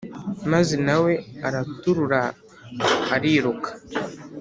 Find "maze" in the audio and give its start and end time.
0.51-0.75